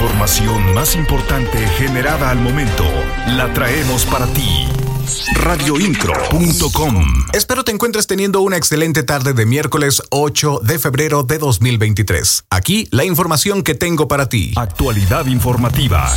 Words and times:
información 0.00 0.72
más 0.72 0.96
importante 0.96 1.58
generada 1.76 2.30
al 2.30 2.38
momento 2.38 2.84
la 3.26 3.52
traemos 3.52 4.06
para 4.06 4.26
ti. 4.28 4.66
Radioincro.com 5.34 7.04
Espero 7.34 7.64
te 7.64 7.72
encuentres 7.72 8.06
teniendo 8.06 8.40
una 8.40 8.56
excelente 8.56 9.02
tarde 9.02 9.34
de 9.34 9.44
miércoles 9.44 10.00
8 10.08 10.60
de 10.62 10.78
febrero 10.78 11.22
de 11.22 11.36
2023. 11.36 12.44
Aquí 12.48 12.88
la 12.92 13.04
información 13.04 13.62
que 13.62 13.74
tengo 13.74 14.08
para 14.08 14.30
ti. 14.30 14.54
Actualidad 14.56 15.26
informativa. 15.26 16.10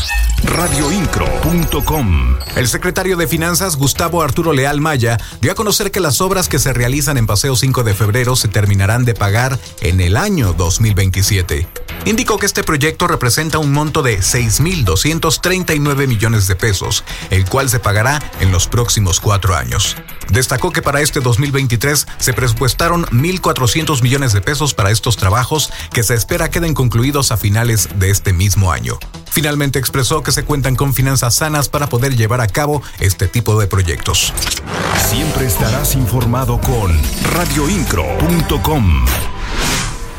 Radioincro.com 0.46 2.38
El 2.56 2.70
secretario 2.70 3.18
de 3.18 3.28
Finanzas, 3.28 3.76
Gustavo 3.76 4.22
Arturo 4.22 4.54
Leal 4.54 4.80
Maya, 4.80 5.18
dio 5.42 5.52
a 5.52 5.56
conocer 5.56 5.92
que 5.92 6.00
las 6.00 6.22
obras 6.22 6.48
que 6.48 6.60
se 6.60 6.72
realizan 6.72 7.18
en 7.18 7.28
Paseo 7.28 7.58
5 7.58 7.84
de 7.84 7.94
febrero 7.94 8.38
se 8.38 8.48
terminarán 8.48 9.04
de 9.04 9.14
pagar 9.14 9.60
en 9.82 10.00
el 10.00 10.16
año 10.16 10.54
2027. 10.54 11.68
Indicó 12.06 12.38
que 12.38 12.46
este 12.46 12.64
proyecto 12.64 13.08
representa 13.08 13.60
un 13.60 13.72
monto 13.72 14.02
de 14.02 14.20
6.239 14.20 16.08
millones 16.08 16.48
de 16.48 16.56
pesos, 16.56 17.06
el 17.30 17.46
cual 17.46 17.70
se 17.70 17.80
pagará 17.80 18.22
en 18.42 18.52
los 18.52 18.68
próximos 18.68 19.22
cuatro 19.22 19.56
años. 19.56 19.96
Destacó 20.30 20.72
que 20.72 20.82
para 20.82 21.00
este 21.00 21.22
2023 21.22 22.08
se 22.18 22.34
presupuestaron 22.34 23.06
1.400 23.06 24.02
millones 24.02 24.34
de 24.34 24.42
pesos 24.42 24.74
para 24.74 24.92
estos 24.92 25.16
trabajos 25.16 25.72
que 25.94 26.04
se 26.04 26.14
espera 26.14 26.50
queden 26.50 26.74
concluidos 26.74 27.32
a 27.32 27.38
finales 27.38 27.88
de 27.96 28.10
este 28.10 28.34
mismo 28.34 28.74
año. 28.74 29.00
Finalmente 29.32 29.80
expresó 29.80 30.24
que 30.24 30.34
se 30.34 30.44
cuentan 30.44 30.76
con 30.76 30.94
finanzas 30.94 31.36
sanas 31.36 31.70
para 31.70 31.88
poder 31.88 32.18
llevar 32.18 32.42
a 32.42 32.48
cabo 32.48 32.84
este 33.00 33.28
tipo 33.28 33.58
de 33.60 33.68
proyectos. 33.68 34.34
Siempre 35.10 35.46
estarás 35.46 35.96
informado 35.96 36.60
con 36.60 37.00
radioincro.com. 37.34 39.06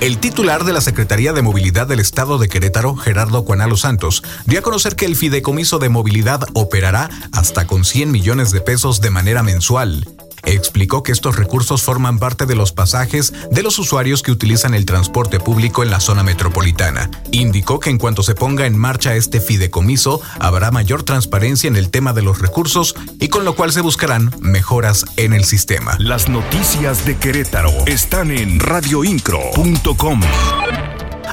El 0.04 0.18
titular 0.18 0.64
de 0.64 0.74
la 0.74 0.82
Secretaría 0.82 1.32
de 1.32 1.40
Movilidad 1.40 1.86
del 1.86 1.98
Estado 1.98 2.36
de 2.36 2.46
Querétaro, 2.46 2.94
Gerardo 2.94 3.46
Cuanalo 3.46 3.78
Santos, 3.78 4.22
dio 4.44 4.58
a 4.58 4.62
conocer 4.62 4.96
que 4.96 5.06
el 5.06 5.16
fideicomiso 5.16 5.78
de 5.78 5.88
movilidad 5.88 6.42
operará 6.52 7.08
hasta 7.32 7.66
con 7.66 7.86
100 7.86 8.12
millones 8.12 8.50
de 8.50 8.60
pesos 8.60 9.00
de 9.00 9.08
manera 9.08 9.42
mensual. 9.42 10.06
Explicó 10.46 11.02
que 11.02 11.12
estos 11.12 11.36
recursos 11.36 11.82
forman 11.82 12.18
parte 12.18 12.46
de 12.46 12.54
los 12.54 12.72
pasajes 12.72 13.32
de 13.50 13.62
los 13.62 13.78
usuarios 13.78 14.22
que 14.22 14.32
utilizan 14.32 14.74
el 14.74 14.84
transporte 14.86 15.40
público 15.40 15.82
en 15.82 15.90
la 15.90 16.00
zona 16.00 16.22
metropolitana. 16.22 17.10
Indicó 17.30 17.80
que 17.80 17.90
en 17.90 17.98
cuanto 17.98 18.22
se 18.22 18.34
ponga 18.34 18.66
en 18.66 18.76
marcha 18.76 19.14
este 19.14 19.40
fideicomiso, 19.40 20.20
habrá 20.38 20.70
mayor 20.70 21.02
transparencia 21.02 21.68
en 21.68 21.76
el 21.76 21.90
tema 21.90 22.12
de 22.12 22.22
los 22.22 22.40
recursos 22.40 22.94
y 23.20 23.28
con 23.28 23.44
lo 23.44 23.54
cual 23.54 23.72
se 23.72 23.80
buscarán 23.80 24.34
mejoras 24.40 25.04
en 25.16 25.32
el 25.32 25.44
sistema. 25.44 25.96
Las 25.98 26.28
noticias 26.28 27.04
de 27.04 27.16
Querétaro 27.16 27.72
están 27.86 28.30
en 28.30 28.60
radioincro.com. 28.60 30.20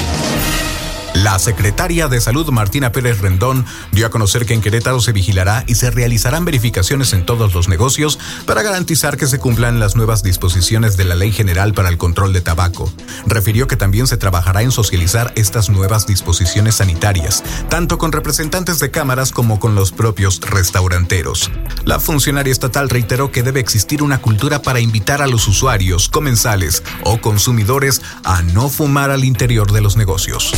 La 1.23 1.39
secretaria 1.39 2.09
de 2.09 2.19
Salud 2.19 2.49
Martina 2.49 2.91
Pérez 2.91 3.21
Rendón 3.21 3.65
dio 3.93 4.05
a 4.05 4.09
conocer 4.09 4.45
que 4.45 4.53
en 4.53 4.59
Querétaro 4.59 4.99
se 4.99 5.13
vigilará 5.13 5.63
y 5.67 5.75
se 5.75 5.89
realizarán 5.89 6.43
verificaciones 6.43 7.13
en 7.13 7.25
todos 7.25 7.53
los 7.53 7.69
negocios 7.69 8.19
para 8.45 8.61
garantizar 8.61 9.15
que 9.15 9.27
se 9.27 9.39
cumplan 9.39 9.79
las 9.79 9.95
nuevas 9.95 10.21
disposiciones 10.21 10.97
de 10.97 11.05
la 11.05 11.15
Ley 11.15 11.31
General 11.31 11.73
para 11.73 11.87
el 11.87 11.97
Control 11.97 12.33
de 12.33 12.41
Tabaco. 12.41 12.91
Refirió 13.25 13.67
que 13.67 13.77
también 13.77 14.05
se 14.05 14.17
trabajará 14.17 14.63
en 14.63 14.71
socializar 14.71 15.31
estas 15.37 15.69
nuevas 15.69 16.05
disposiciones 16.07 16.75
sanitarias, 16.75 17.41
tanto 17.69 17.97
con 17.97 18.11
representantes 18.11 18.79
de 18.79 18.91
cámaras 18.91 19.31
como 19.31 19.61
con 19.61 19.75
los 19.75 19.93
propios 19.93 20.41
restauranteros. 20.41 21.49
La 21.85 22.01
funcionaria 22.01 22.51
estatal 22.51 22.89
reiteró 22.89 23.31
que 23.31 23.43
debe 23.43 23.61
existir 23.61 24.03
una 24.03 24.19
cultura 24.19 24.61
para 24.61 24.81
invitar 24.81 25.21
a 25.21 25.27
los 25.27 25.47
usuarios, 25.47 26.09
comensales 26.09 26.83
o 27.05 27.21
consumidores 27.21 28.01
a 28.25 28.41
no 28.41 28.67
fumar 28.67 29.09
al 29.09 29.23
interior 29.23 29.71
de 29.71 29.79
los 29.79 29.95
negocios 29.95 30.51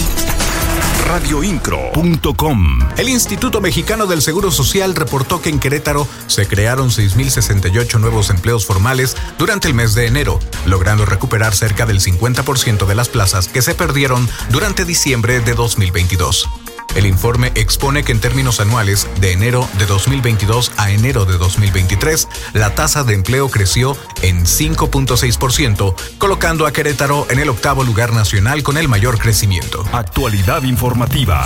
radioincro.com. 1.07 2.79
El 2.97 3.09
Instituto 3.09 3.61
Mexicano 3.61 4.07
del 4.07 4.21
Seguro 4.21 4.51
Social 4.51 4.95
reportó 4.95 5.41
que 5.41 5.49
en 5.49 5.59
Querétaro 5.59 6.07
se 6.27 6.47
crearon 6.47 6.89
6.068 6.89 7.99
nuevos 7.99 8.29
empleos 8.29 8.65
formales 8.65 9.15
durante 9.37 9.67
el 9.67 9.73
mes 9.73 9.93
de 9.93 10.07
enero, 10.07 10.39
logrando 10.65 11.05
recuperar 11.05 11.55
cerca 11.55 11.85
del 11.85 11.99
50% 11.99 12.85
de 12.85 12.95
las 12.95 13.09
plazas 13.09 13.47
que 13.47 13.61
se 13.61 13.75
perdieron 13.75 14.27
durante 14.49 14.85
diciembre 14.85 15.39
de 15.39 15.53
2022. 15.53 16.47
El 16.95 17.05
informe 17.05 17.51
expone 17.55 18.03
que 18.03 18.11
en 18.11 18.19
términos 18.19 18.59
anuales, 18.59 19.07
de 19.19 19.33
enero 19.33 19.67
de 19.77 19.85
2022 19.85 20.71
a 20.77 20.91
enero 20.91 21.25
de 21.25 21.37
2023, 21.37 22.27
la 22.53 22.73
tasa 22.73 23.03
de 23.03 23.13
empleo 23.13 23.49
creció 23.49 23.97
en 24.21 24.45
5.6%, 24.45 25.95
colocando 26.17 26.65
a 26.65 26.71
Querétaro 26.71 27.27
en 27.29 27.39
el 27.39 27.49
octavo 27.49 27.83
lugar 27.83 28.13
nacional 28.13 28.63
con 28.63 28.77
el 28.77 28.87
mayor 28.87 29.19
crecimiento. 29.19 29.85
Actualidad 29.91 30.63
informativa. 30.63 31.45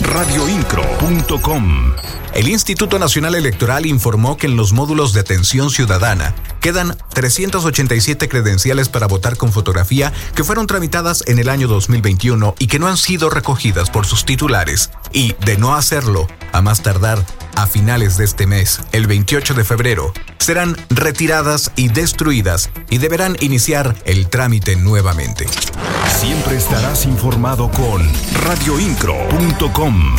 Radioincro.com. 0.00 1.94
El 2.34 2.48
Instituto 2.48 2.98
Nacional 2.98 3.34
Electoral 3.34 3.86
informó 3.86 4.36
que 4.36 4.46
en 4.46 4.56
los 4.56 4.72
módulos 4.72 5.12
de 5.12 5.20
atención 5.20 5.70
ciudadana 5.70 6.34
quedan 6.60 6.96
387 7.14 8.28
credenciales 8.28 8.88
para 8.88 9.06
votar 9.06 9.36
con 9.36 9.52
fotografía 9.52 10.12
que 10.34 10.44
fueron 10.44 10.66
tramitadas 10.66 11.22
en 11.26 11.38
el 11.38 11.48
año 11.48 11.68
2021 11.68 12.54
y 12.58 12.66
que 12.66 12.78
no 12.78 12.88
han 12.88 12.96
sido 12.96 13.30
recogidas 13.30 13.90
por 13.90 14.06
sus 14.06 14.24
titulares. 14.24 14.90
Y, 15.12 15.34
de 15.44 15.56
no 15.58 15.74
hacerlo, 15.74 16.26
a 16.52 16.62
más 16.62 16.82
tardar 16.82 17.24
a 17.56 17.66
finales 17.66 18.16
de 18.16 18.24
este 18.24 18.46
mes, 18.46 18.80
el 18.92 19.06
28 19.06 19.54
de 19.54 19.64
febrero, 19.64 20.12
serán 20.38 20.76
retiradas 20.90 21.72
y 21.76 21.88
destruidas 21.88 22.70
y 22.88 22.98
deberán 22.98 23.36
iniciar 23.40 23.96
el 24.04 24.28
trámite 24.28 24.76
nuevamente. 24.76 25.46
Siempre 26.20 26.56
estarás 26.56 27.04
informado 27.04 27.70
con 27.70 28.08
radioincro.com 28.44 30.16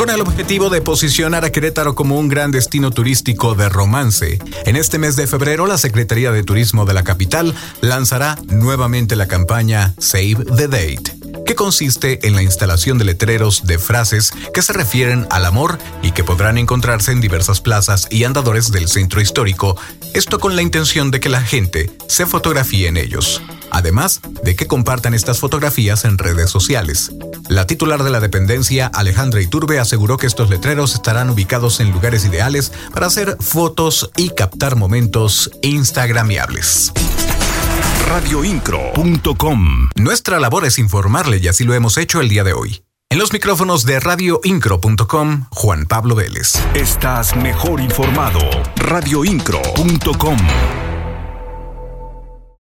con 0.00 0.08
el 0.08 0.22
objetivo 0.22 0.70
de 0.70 0.80
posicionar 0.80 1.44
a 1.44 1.52
Querétaro 1.52 1.94
como 1.94 2.18
un 2.18 2.30
gran 2.30 2.50
destino 2.50 2.90
turístico 2.90 3.54
de 3.54 3.68
romance. 3.68 4.38
En 4.64 4.76
este 4.76 4.96
mes 4.96 5.14
de 5.14 5.26
febrero, 5.26 5.66
la 5.66 5.76
Secretaría 5.76 6.32
de 6.32 6.42
Turismo 6.42 6.86
de 6.86 6.94
la 6.94 7.04
capital 7.04 7.54
lanzará 7.82 8.38
nuevamente 8.46 9.14
la 9.14 9.28
campaña 9.28 9.92
Save 9.98 10.36
the 10.56 10.68
Date 10.68 11.18
que 11.44 11.54
consiste 11.54 12.26
en 12.26 12.34
la 12.34 12.42
instalación 12.42 12.96
de 12.96 13.04
letreros 13.04 13.66
de 13.66 13.78
frases 13.78 14.32
que 14.54 14.62
se 14.62 14.72
refieren 14.72 15.26
al 15.30 15.44
amor 15.44 15.78
y 16.02 16.12
que 16.12 16.24
podrán 16.24 16.56
encontrarse 16.56 17.12
en 17.12 17.20
diversas 17.20 17.60
plazas 17.60 18.08
y 18.10 18.24
andadores 18.24 18.72
del 18.72 18.88
centro 18.88 19.20
histórico, 19.20 19.76
esto 20.14 20.38
con 20.38 20.56
la 20.56 20.62
intención 20.62 21.10
de 21.10 21.20
que 21.20 21.28
la 21.28 21.42
gente 21.42 21.90
se 22.08 22.24
fotografíe 22.24 22.88
en 22.88 22.96
ellos 22.96 23.42
además 23.70 24.20
de 24.42 24.56
que 24.56 24.66
compartan 24.66 25.14
estas 25.14 25.38
fotografías 25.38 26.04
en 26.04 26.18
redes 26.18 26.50
sociales. 26.50 27.12
La 27.50 27.66
titular 27.66 28.04
de 28.04 28.10
la 28.10 28.20
dependencia, 28.20 28.86
Alejandra 28.86 29.40
Iturbe, 29.40 29.80
aseguró 29.80 30.16
que 30.18 30.28
estos 30.28 30.50
letreros 30.50 30.94
estarán 30.94 31.30
ubicados 31.30 31.80
en 31.80 31.90
lugares 31.90 32.24
ideales 32.24 32.72
para 32.94 33.08
hacer 33.08 33.36
fotos 33.40 34.08
y 34.16 34.30
captar 34.30 34.76
momentos 34.76 35.50
instagramiables 35.60 36.92
radioincro.com. 38.08 39.88
Nuestra 39.96 40.40
labor 40.40 40.64
es 40.64 40.78
informarle 40.78 41.38
y 41.38 41.46
así 41.48 41.62
lo 41.62 41.74
hemos 41.74 41.96
hecho 41.96 42.20
el 42.20 42.28
día 42.28 42.42
de 42.42 42.52
hoy. 42.52 42.82
En 43.08 43.18
los 43.18 43.32
micrófonos 43.32 43.84
de 43.84 43.98
radioincro.com, 44.00 45.46
Juan 45.50 45.86
Pablo 45.86 46.16
Vélez. 46.16 46.54
Estás 46.74 47.36
mejor 47.36 47.80
informado. 47.80 48.40
radioincro.com. 48.76 50.38